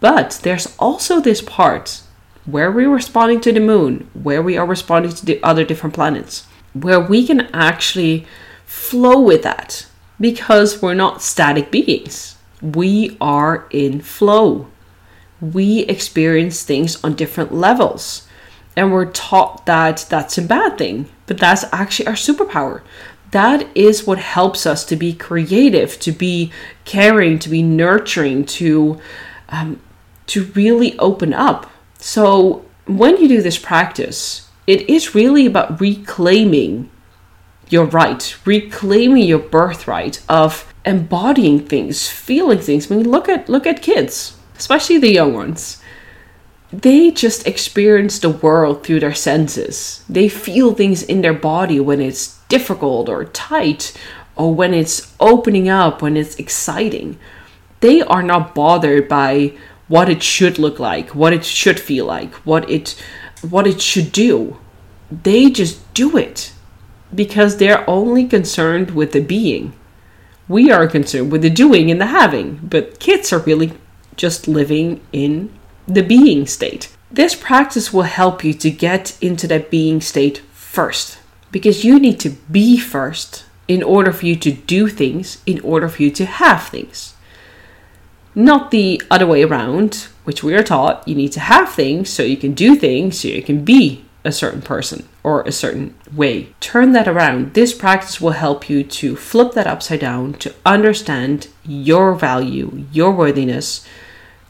But 0.00 0.40
there's 0.42 0.76
also 0.78 1.20
this 1.20 1.40
part 1.40 2.02
where 2.44 2.70
we're 2.70 2.92
responding 2.92 3.40
to 3.40 3.52
the 3.52 3.60
moon, 3.60 4.08
where 4.14 4.42
we 4.42 4.56
are 4.56 4.66
responding 4.66 5.12
to 5.12 5.26
the 5.26 5.42
other 5.42 5.64
different 5.64 5.94
planets, 5.94 6.46
where 6.74 7.00
we 7.00 7.26
can 7.26 7.42
actually 7.52 8.26
flow 8.64 9.20
with 9.20 9.42
that 9.42 9.86
because 10.20 10.80
we're 10.80 10.94
not 10.94 11.22
static 11.22 11.70
beings. 11.70 12.36
We 12.62 13.16
are 13.20 13.66
in 13.70 14.00
flow. 14.00 14.68
We 15.40 15.80
experience 15.80 16.62
things 16.62 17.02
on 17.04 17.14
different 17.14 17.52
levels. 17.52 18.26
And 18.76 18.92
we're 18.92 19.10
taught 19.10 19.66
that 19.66 20.06
that's 20.08 20.38
a 20.38 20.42
bad 20.42 20.78
thing, 20.78 21.08
but 21.26 21.38
that's 21.38 21.64
actually 21.72 22.06
our 22.06 22.14
superpower. 22.14 22.82
That 23.32 23.66
is 23.74 24.06
what 24.06 24.18
helps 24.18 24.66
us 24.66 24.84
to 24.86 24.96
be 24.96 25.12
creative, 25.12 25.98
to 26.00 26.12
be 26.12 26.52
caring, 26.84 27.38
to 27.40 27.48
be 27.48 27.62
nurturing, 27.62 28.44
to 28.46 29.00
um, 29.48 29.80
to 30.26 30.44
really 30.54 30.98
open 30.98 31.32
up. 31.32 31.70
So 31.98 32.64
when 32.86 33.16
you 33.16 33.28
do 33.28 33.42
this 33.42 33.58
practice, 33.58 34.48
it 34.66 34.88
is 34.88 35.14
really 35.14 35.46
about 35.46 35.80
reclaiming 35.80 36.90
your 37.68 37.84
right, 37.86 38.36
reclaiming 38.44 39.24
your 39.24 39.38
birthright 39.38 40.22
of 40.28 40.72
embodying 40.84 41.66
things, 41.66 42.08
feeling 42.08 42.58
things. 42.58 42.90
I 42.90 42.96
mean, 42.96 43.10
look 43.10 43.28
at 43.28 43.48
look 43.48 43.66
at 43.66 43.82
kids, 43.82 44.36
especially 44.56 44.98
the 44.98 45.12
young 45.12 45.34
ones. 45.34 45.82
They 46.72 47.10
just 47.10 47.46
experience 47.46 48.18
the 48.18 48.30
world 48.30 48.84
through 48.84 49.00
their 49.00 49.14
senses. 49.14 50.04
They 50.08 50.28
feel 50.28 50.74
things 50.74 51.02
in 51.02 51.22
their 51.22 51.32
body 51.34 51.80
when 51.80 52.00
it's 52.00 52.38
difficult 52.48 53.08
or 53.08 53.24
tight, 53.24 53.96
or 54.34 54.54
when 54.54 54.74
it's 54.74 55.14
opening 55.18 55.68
up, 55.68 56.02
when 56.02 56.16
it's 56.16 56.36
exciting. 56.36 57.18
They 57.86 58.02
are 58.02 58.24
not 58.24 58.52
bothered 58.52 59.08
by 59.08 59.52
what 59.86 60.08
it 60.08 60.20
should 60.20 60.58
look 60.58 60.80
like, 60.80 61.14
what 61.14 61.32
it 61.32 61.44
should 61.44 61.78
feel 61.78 62.04
like, 62.04 62.34
what 62.44 62.68
it 62.68 63.00
what 63.48 63.64
it 63.64 63.80
should 63.80 64.10
do. 64.10 64.58
They 65.08 65.50
just 65.50 65.94
do 65.94 66.16
it 66.16 66.52
because 67.14 67.58
they're 67.58 67.88
only 67.88 68.26
concerned 68.26 68.90
with 68.90 69.12
the 69.12 69.20
being. 69.20 69.72
We 70.48 70.68
are 70.72 70.88
concerned 70.88 71.30
with 71.30 71.42
the 71.42 71.58
doing 71.64 71.88
and 71.88 72.00
the 72.00 72.06
having, 72.06 72.58
but 72.60 72.98
kids 72.98 73.32
are 73.32 73.38
really 73.38 73.72
just 74.16 74.48
living 74.48 75.00
in 75.12 75.56
the 75.86 76.02
being 76.02 76.48
state. 76.48 76.88
This 77.08 77.36
practice 77.36 77.92
will 77.92 78.10
help 78.20 78.42
you 78.42 78.52
to 78.54 78.70
get 78.88 79.16
into 79.20 79.46
that 79.46 79.70
being 79.70 80.00
state 80.00 80.38
first 80.52 81.18
because 81.52 81.84
you 81.84 82.00
need 82.00 82.18
to 82.18 82.30
be 82.50 82.78
first 82.80 83.44
in 83.68 83.84
order 83.84 84.10
for 84.10 84.26
you 84.26 84.34
to 84.34 84.50
do 84.50 84.88
things, 84.88 85.40
in 85.46 85.60
order 85.60 85.88
for 85.88 86.02
you 86.02 86.10
to 86.10 86.26
have 86.26 86.66
things. 86.66 87.12
Not 88.38 88.70
the 88.70 89.00
other 89.10 89.26
way 89.26 89.42
around, 89.42 90.08
which 90.24 90.44
we 90.44 90.54
are 90.54 90.62
taught 90.62 91.08
you 91.08 91.14
need 91.14 91.32
to 91.32 91.40
have 91.40 91.72
things 91.72 92.10
so 92.10 92.22
you 92.22 92.36
can 92.36 92.52
do 92.52 92.76
things, 92.76 93.18
so 93.18 93.28
you 93.28 93.42
can 93.42 93.64
be 93.64 94.04
a 94.24 94.30
certain 94.30 94.60
person 94.60 95.08
or 95.22 95.40
a 95.42 95.52
certain 95.52 95.94
way. 96.14 96.48
Turn 96.60 96.92
that 96.92 97.08
around. 97.08 97.54
This 97.54 97.72
practice 97.72 98.20
will 98.20 98.32
help 98.32 98.68
you 98.68 98.84
to 98.84 99.16
flip 99.16 99.52
that 99.52 99.66
upside 99.66 100.00
down 100.00 100.34
to 100.34 100.54
understand 100.66 101.48
your 101.64 102.14
value, 102.14 102.84
your 102.92 103.10
worthiness 103.10 103.86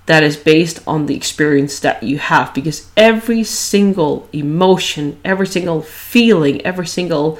that 0.06 0.24
is 0.24 0.36
based 0.36 0.82
on 0.84 1.06
the 1.06 1.14
experience 1.14 1.78
that 1.78 2.02
you 2.02 2.18
have 2.18 2.52
because 2.54 2.90
every 2.96 3.44
single 3.44 4.28
emotion, 4.32 5.20
every 5.24 5.46
single 5.46 5.82
feeling, 5.82 6.60
every 6.66 6.88
single 6.88 7.38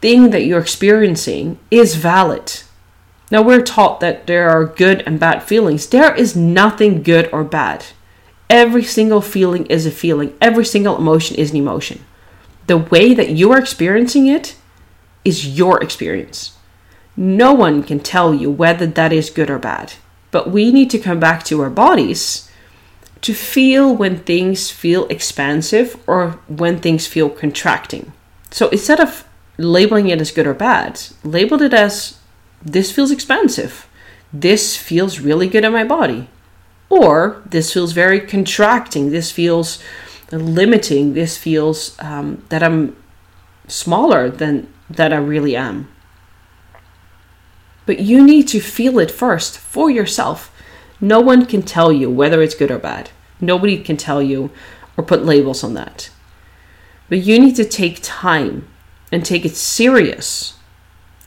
thing 0.00 0.30
that 0.30 0.44
you're 0.44 0.60
experiencing 0.60 1.58
is 1.70 1.96
valid. 1.96 2.62
Now, 3.30 3.42
we're 3.42 3.62
taught 3.62 4.00
that 4.00 4.26
there 4.26 4.50
are 4.50 4.64
good 4.64 5.02
and 5.06 5.20
bad 5.20 5.42
feelings. 5.42 5.86
There 5.86 6.14
is 6.14 6.34
nothing 6.34 7.02
good 7.02 7.28
or 7.32 7.44
bad. 7.44 7.86
Every 8.48 8.82
single 8.82 9.20
feeling 9.20 9.66
is 9.66 9.86
a 9.86 9.92
feeling, 9.92 10.36
every 10.40 10.64
single 10.64 10.96
emotion 10.96 11.36
is 11.36 11.52
an 11.52 11.56
emotion. 11.56 12.04
The 12.66 12.78
way 12.78 13.14
that 13.14 13.30
you 13.30 13.52
are 13.52 13.58
experiencing 13.58 14.26
it 14.26 14.56
is 15.24 15.56
your 15.56 15.80
experience. 15.82 16.56
No 17.16 17.52
one 17.52 17.82
can 17.82 18.00
tell 18.00 18.34
you 18.34 18.50
whether 18.50 18.86
that 18.86 19.12
is 19.12 19.30
good 19.30 19.50
or 19.50 19.58
bad. 19.58 19.94
But 20.30 20.50
we 20.50 20.72
need 20.72 20.90
to 20.90 20.98
come 20.98 21.20
back 21.20 21.44
to 21.44 21.60
our 21.60 21.70
bodies 21.70 22.50
to 23.22 23.34
feel 23.34 23.94
when 23.94 24.18
things 24.18 24.70
feel 24.70 25.06
expansive 25.08 25.96
or 26.06 26.40
when 26.48 26.78
things 26.80 27.06
feel 27.06 27.28
contracting. 27.28 28.12
So 28.50 28.68
instead 28.70 29.00
of 29.00 29.24
labeling 29.58 30.08
it 30.08 30.20
as 30.20 30.30
good 30.30 30.46
or 30.46 30.54
bad, 30.54 31.00
label 31.22 31.60
it 31.62 31.74
as 31.74 32.16
this 32.62 32.92
feels 32.92 33.10
expansive. 33.10 33.88
This 34.32 34.76
feels 34.76 35.20
really 35.20 35.48
good 35.48 35.64
in 35.64 35.72
my 35.72 35.84
body. 35.84 36.28
Or 36.88 37.42
this 37.46 37.72
feels 37.72 37.92
very 37.92 38.20
contracting. 38.20 39.10
This 39.10 39.30
feels 39.30 39.82
limiting. 40.30 41.14
This 41.14 41.36
feels 41.36 41.96
um, 42.00 42.44
that 42.48 42.62
I'm 42.62 42.96
smaller 43.66 44.28
than 44.28 44.72
that 44.88 45.12
I 45.12 45.16
really 45.16 45.56
am. 45.56 45.88
But 47.86 48.00
you 48.00 48.24
need 48.24 48.46
to 48.48 48.60
feel 48.60 48.98
it 48.98 49.10
first 49.10 49.58
for 49.58 49.90
yourself. 49.90 50.52
No 51.00 51.20
one 51.20 51.46
can 51.46 51.62
tell 51.62 51.92
you 51.92 52.10
whether 52.10 52.42
it's 52.42 52.54
good 52.54 52.70
or 52.70 52.78
bad. 52.78 53.10
Nobody 53.40 53.82
can 53.82 53.96
tell 53.96 54.22
you 54.22 54.50
or 54.96 55.04
put 55.04 55.24
labels 55.24 55.64
on 55.64 55.74
that. 55.74 56.10
But 57.08 57.18
you 57.18 57.38
need 57.40 57.56
to 57.56 57.64
take 57.64 57.98
time 58.02 58.68
and 59.10 59.24
take 59.24 59.44
it 59.44 59.56
serious 59.56 60.54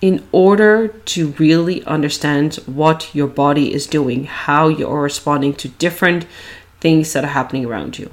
in 0.03 0.21
order 0.33 0.89
to 0.89 1.27
really 1.39 1.81
understand 1.85 2.55
what 2.65 3.15
your 3.15 3.25
body 3.25 3.73
is 3.73 3.87
doing, 3.87 4.25
how 4.25 4.67
you 4.67 4.85
are 4.85 5.01
responding 5.01 5.53
to 5.53 5.69
different 5.69 6.25
things 6.81 7.13
that 7.13 7.23
are 7.23 7.27
happening 7.27 7.65
around 7.65 7.97
you. 7.97 8.11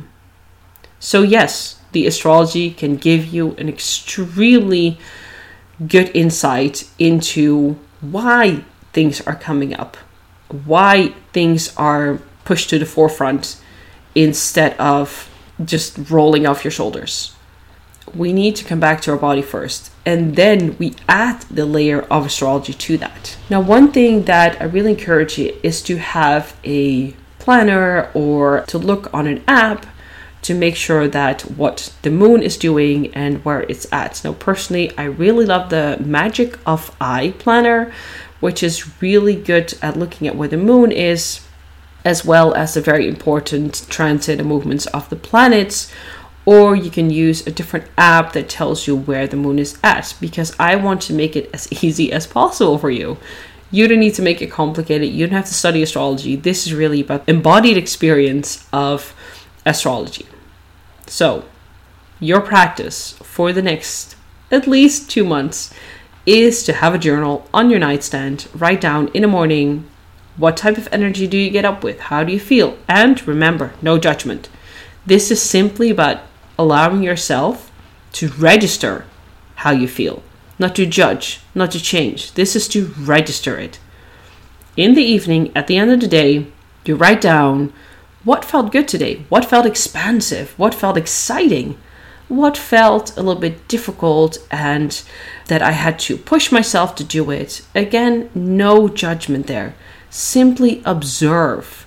So, 1.00 1.22
yes, 1.22 1.80
the 1.90 2.06
astrology 2.06 2.70
can 2.70 2.94
give 2.94 3.26
you 3.26 3.56
an 3.56 3.68
extremely 3.68 5.00
good 5.88 6.12
insight 6.14 6.88
into 6.96 7.76
why 8.00 8.64
things 8.92 9.20
are 9.22 9.34
coming 9.34 9.74
up, 9.74 9.96
why 10.64 11.08
things 11.32 11.76
are 11.76 12.20
pushed 12.44 12.70
to 12.70 12.78
the 12.78 12.86
forefront 12.86 13.60
instead 14.14 14.76
of 14.78 15.28
just 15.64 15.98
rolling 16.08 16.46
off 16.46 16.62
your 16.62 16.70
shoulders 16.70 17.34
we 18.14 18.32
need 18.32 18.56
to 18.56 18.64
come 18.64 18.80
back 18.80 19.00
to 19.02 19.10
our 19.10 19.16
body 19.16 19.42
first 19.42 19.89
and 20.06 20.36
then 20.36 20.76
we 20.78 20.94
add 21.08 21.42
the 21.42 21.66
layer 21.66 22.02
of 22.02 22.26
astrology 22.26 22.72
to 22.72 22.96
that. 22.98 23.36
Now, 23.50 23.60
one 23.60 23.92
thing 23.92 24.24
that 24.24 24.60
I 24.60 24.64
really 24.64 24.92
encourage 24.92 25.38
you 25.38 25.56
is 25.62 25.82
to 25.82 25.98
have 25.98 26.56
a 26.64 27.12
planner 27.38 28.10
or 28.14 28.64
to 28.68 28.78
look 28.78 29.12
on 29.12 29.26
an 29.26 29.42
app 29.46 29.86
to 30.42 30.54
make 30.54 30.76
sure 30.76 31.06
that 31.06 31.42
what 31.42 31.92
the 32.02 32.10
moon 32.10 32.42
is 32.42 32.56
doing 32.56 33.14
and 33.14 33.44
where 33.44 33.62
it's 33.62 33.90
at. 33.92 34.22
Now, 34.24 34.32
personally, 34.32 34.96
I 34.96 35.04
really 35.04 35.44
love 35.44 35.68
the 35.68 35.98
Magic 36.04 36.58
of 36.64 36.96
I 37.00 37.34
planner, 37.38 37.92
which 38.40 38.62
is 38.62 39.02
really 39.02 39.36
good 39.36 39.74
at 39.82 39.98
looking 39.98 40.26
at 40.26 40.36
where 40.36 40.48
the 40.48 40.56
moon 40.56 40.92
is, 40.92 41.46
as 42.06 42.24
well 42.24 42.54
as 42.54 42.72
the 42.72 42.80
very 42.80 43.06
important 43.06 43.86
transit 43.90 44.40
and 44.40 44.48
movements 44.48 44.86
of 44.86 45.10
the 45.10 45.16
planets 45.16 45.92
or 46.44 46.74
you 46.74 46.90
can 46.90 47.10
use 47.10 47.46
a 47.46 47.52
different 47.52 47.86
app 47.98 48.32
that 48.32 48.48
tells 48.48 48.86
you 48.86 48.96
where 48.96 49.26
the 49.26 49.36
moon 49.36 49.58
is 49.58 49.78
at 49.82 50.14
because 50.20 50.54
I 50.58 50.76
want 50.76 51.02
to 51.02 51.12
make 51.12 51.36
it 51.36 51.50
as 51.52 51.70
easy 51.84 52.12
as 52.12 52.26
possible 52.26 52.78
for 52.78 52.90
you. 52.90 53.18
You 53.70 53.86
don't 53.86 54.00
need 54.00 54.14
to 54.14 54.22
make 54.22 54.42
it 54.42 54.50
complicated. 54.50 55.10
You 55.10 55.26
don't 55.26 55.36
have 55.36 55.46
to 55.46 55.54
study 55.54 55.82
astrology. 55.82 56.34
This 56.34 56.66
is 56.66 56.74
really 56.74 57.02
about 57.02 57.28
embodied 57.28 57.76
experience 57.76 58.66
of 58.72 59.14
astrology. 59.64 60.26
So, 61.06 61.44
your 62.18 62.40
practice 62.40 63.12
for 63.22 63.52
the 63.52 63.62
next 63.62 64.16
at 64.50 64.66
least 64.66 65.08
2 65.10 65.24
months 65.24 65.72
is 66.26 66.64
to 66.64 66.72
have 66.72 66.94
a 66.94 66.98
journal 66.98 67.48
on 67.54 67.70
your 67.70 67.78
nightstand, 67.78 68.48
write 68.54 68.80
down 68.80 69.08
in 69.14 69.22
the 69.22 69.28
morning 69.28 69.88
What 70.36 70.56
type 70.56 70.78
of 70.78 70.88
energy 70.90 71.26
do 71.26 71.36
you 71.36 71.50
get 71.50 71.64
up 71.64 71.84
with? 71.84 72.00
How 72.00 72.24
do 72.24 72.32
you 72.32 72.40
feel? 72.40 72.78
And 72.88 73.26
remember, 73.26 73.74
no 73.82 73.98
judgment. 73.98 74.48
This 75.04 75.30
is 75.30 75.42
simply 75.42 75.90
about 75.90 76.20
allowing 76.60 77.02
yourself 77.02 77.72
to 78.12 78.28
register 78.28 79.06
how 79.56 79.70
you 79.70 79.88
feel, 79.88 80.22
not 80.58 80.74
to 80.76 80.84
judge, 80.84 81.40
not 81.54 81.70
to 81.72 81.80
change. 81.80 82.32
This 82.34 82.54
is 82.54 82.68
to 82.68 82.86
register 82.98 83.58
it. 83.58 83.78
In 84.76 84.94
the 84.94 85.02
evening, 85.02 85.52
at 85.56 85.66
the 85.66 85.76
end 85.78 85.90
of 85.90 86.00
the 86.00 86.08
day, 86.08 86.46
you 86.84 86.96
write 86.96 87.20
down 87.20 87.72
what 88.24 88.44
felt 88.44 88.72
good 88.72 88.88
today, 88.88 89.24
what 89.28 89.44
felt 89.44 89.64
expansive, 89.64 90.58
what 90.58 90.74
felt 90.74 90.96
exciting, 90.96 91.78
what 92.28 92.56
felt 92.56 93.16
a 93.16 93.22
little 93.22 93.40
bit 93.40 93.66
difficult, 93.66 94.38
and 94.50 95.02
that 95.46 95.62
I 95.62 95.72
had 95.72 95.98
to 96.00 96.16
push 96.16 96.52
myself 96.52 96.94
to 96.96 97.04
do 97.04 97.30
it. 97.30 97.62
Again, 97.74 98.30
no 98.34 98.88
judgment 98.88 99.46
there. 99.46 99.74
Simply 100.10 100.82
observe. 100.84 101.86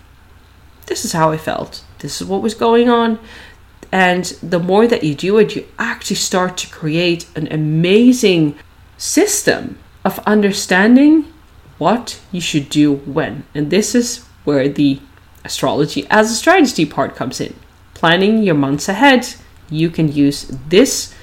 This 0.88 1.06
is 1.06 1.14
how 1.14 1.32
I 1.32 1.38
felt. 1.38 1.84
This 2.00 2.22
is 2.22 2.28
what 2.28 2.42
was 2.42 2.56
going 2.56 2.90
on. 2.90 3.20
And 3.94 4.26
the 4.42 4.58
more 4.58 4.88
that 4.88 5.04
you 5.04 5.14
do 5.14 5.38
it, 5.38 5.56
you 5.56 5.68
actually 5.78 6.16
start 6.16 6.58
to 6.58 6.70
create 6.70 7.28
an 7.36 7.48
amazing 7.54 8.58
system 8.98 9.78
of 10.04 10.18
understanding 10.26 11.32
what 11.78 12.20
you 12.32 12.42
should 12.42 12.70
do 12.70 12.96
when. 12.96 13.44
And 13.54 13.70
this 13.70 13.94
is 13.94 14.26
where 14.46 14.68
the 14.68 15.00
astrology 15.46 16.08
as 16.10 16.32
a 16.32 16.36
strategy 16.36 16.88
part 16.88 17.16
comes 17.16 17.40
in. 17.40 17.56
Planning 17.94 18.42
your 18.42 18.56
months 18.56 18.90
ahead, 18.90 19.36
you 19.70 19.92
can 19.92 20.12
use 20.12 20.48
this 20.70 21.14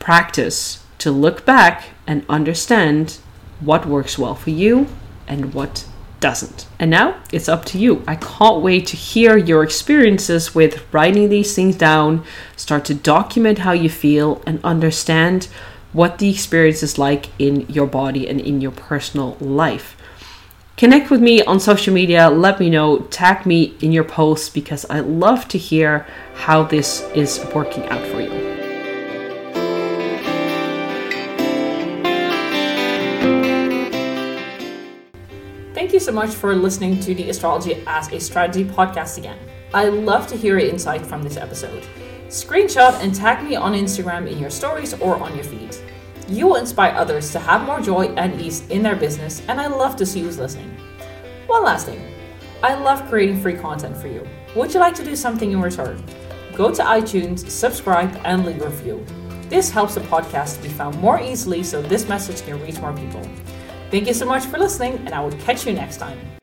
practice 0.00 0.84
to 0.98 1.12
look 1.12 1.46
back 1.46 1.84
and 2.04 2.26
understand 2.28 3.18
what 3.60 3.86
works 3.86 4.18
well 4.18 4.34
for 4.34 4.50
you 4.50 4.88
and 5.28 5.54
what 5.54 5.86
doesn't. 6.20 6.66
And 6.78 6.90
now 6.90 7.20
it's 7.32 7.48
up 7.48 7.64
to 7.66 7.78
you. 7.78 8.02
I 8.06 8.16
can't 8.16 8.62
wait 8.62 8.86
to 8.88 8.96
hear 8.96 9.36
your 9.36 9.62
experiences 9.62 10.54
with 10.54 10.92
writing 10.92 11.28
these 11.28 11.54
things 11.54 11.76
down, 11.76 12.24
start 12.56 12.84
to 12.86 12.94
document 12.94 13.60
how 13.60 13.72
you 13.72 13.88
feel, 13.88 14.42
and 14.46 14.60
understand 14.64 15.48
what 15.92 16.18
the 16.18 16.30
experience 16.30 16.82
is 16.82 16.98
like 16.98 17.28
in 17.38 17.60
your 17.68 17.86
body 17.86 18.28
and 18.28 18.40
in 18.40 18.60
your 18.60 18.72
personal 18.72 19.36
life. 19.40 19.96
Connect 20.76 21.10
with 21.10 21.20
me 21.20 21.42
on 21.42 21.58
social 21.58 21.92
media, 21.92 22.30
let 22.30 22.60
me 22.60 22.70
know, 22.70 23.00
tag 23.10 23.46
me 23.46 23.74
in 23.80 23.90
your 23.90 24.04
posts 24.04 24.48
because 24.48 24.86
I 24.88 25.00
love 25.00 25.48
to 25.48 25.58
hear 25.58 26.06
how 26.34 26.62
this 26.62 27.02
is 27.16 27.44
working 27.52 27.84
out 27.86 28.06
for 28.06 28.20
you. 28.20 28.47
You 35.98 36.04
so 36.04 36.12
much 36.12 36.30
for 36.30 36.54
listening 36.54 37.00
to 37.00 37.12
the 37.12 37.28
Astrology 37.28 37.82
as 37.84 38.12
a 38.12 38.20
Strategy 38.20 38.64
podcast 38.64 39.18
again. 39.18 39.36
I 39.74 39.88
love 39.88 40.28
to 40.28 40.36
hear 40.36 40.56
your 40.56 40.68
insight 40.68 41.04
from 41.04 41.24
this 41.24 41.36
episode. 41.36 41.84
Screenshot 42.28 43.02
and 43.02 43.12
tag 43.12 43.42
me 43.42 43.56
on 43.56 43.72
Instagram 43.72 44.30
in 44.30 44.38
your 44.38 44.48
stories 44.48 44.94
or 44.94 45.16
on 45.16 45.34
your 45.34 45.42
feed. 45.42 45.76
You 46.28 46.46
will 46.46 46.54
inspire 46.54 46.94
others 46.94 47.32
to 47.32 47.40
have 47.40 47.66
more 47.66 47.80
joy 47.80 48.14
and 48.14 48.40
ease 48.40 48.64
in 48.68 48.80
their 48.80 48.94
business, 48.94 49.42
and 49.48 49.60
I 49.60 49.66
love 49.66 49.96
to 49.96 50.06
see 50.06 50.20
who's 50.20 50.38
listening. 50.38 50.70
One 51.48 51.64
last 51.64 51.86
thing 51.86 52.14
I 52.62 52.74
love 52.74 53.08
creating 53.08 53.42
free 53.42 53.56
content 53.56 53.96
for 53.96 54.06
you. 54.06 54.24
Would 54.54 54.72
you 54.72 54.78
like 54.78 54.94
to 54.96 55.04
do 55.04 55.16
something 55.16 55.50
in 55.50 55.60
return? 55.60 56.00
Go 56.54 56.72
to 56.72 56.82
iTunes, 56.84 57.50
subscribe, 57.50 58.16
and 58.24 58.46
leave 58.46 58.62
a 58.62 58.68
review. 58.68 59.04
This 59.48 59.68
helps 59.68 59.96
the 59.96 60.00
podcast 60.02 60.58
to 60.58 60.62
be 60.62 60.68
found 60.68 60.96
more 61.00 61.20
easily 61.20 61.64
so 61.64 61.82
this 61.82 62.08
message 62.08 62.42
can 62.46 62.62
reach 62.62 62.78
more 62.78 62.92
people. 62.92 63.28
Thank 63.90 64.06
you 64.06 64.14
so 64.14 64.26
much 64.26 64.44
for 64.44 64.58
listening, 64.58 64.98
and 65.06 65.14
I 65.14 65.20
will 65.20 65.32
catch 65.32 65.66
you 65.66 65.72
next 65.72 65.96
time. 65.96 66.37